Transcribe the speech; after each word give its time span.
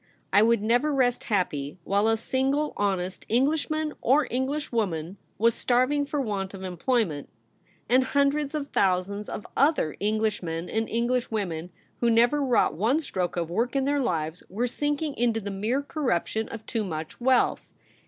I 0.33 0.41
would 0.41 0.63
never 0.63 0.91
rest 0.91 1.25
happy 1.25 1.77
while 1.83 2.07
a 2.07 2.17
single 2.17 2.73
honest 2.75 3.23
Englishman 3.29 3.93
or 4.01 4.27
Englishwoman 4.31 5.17
was 5.37 5.53
starving 5.53 6.07
for 6.07 6.19
want 6.19 6.55
of 6.55 6.63
employment, 6.63 7.29
and 7.87 8.03
hundreds 8.05 8.55
of 8.55 8.63
'IF 8.63 8.65
YOU 8.65 8.67
WERE 8.67 8.71
QUEEN 8.71 8.73
J 8.73 8.79
S? 8.95 8.97
thousands 9.05 9.29
of 9.29 9.47
other 9.55 9.95
EngHshmen 10.01 10.75
and 10.75 10.89
English 10.89 11.29
women 11.29 11.69
who 11.99 12.09
never 12.09 12.41
wrought 12.43 12.73
one 12.73 12.99
stroke 12.99 13.37
of 13.37 13.51
work 13.51 13.75
in 13.75 13.85
their 13.85 13.99
Hves 14.01 14.41
were 14.49 14.65
sinking 14.65 15.13
into 15.17 15.39
the 15.39 15.51
mere 15.51 15.83
corruption 15.83 16.49
of 16.49 16.65
too 16.65 16.83
much 16.83 17.21
wealth. 17.21 17.61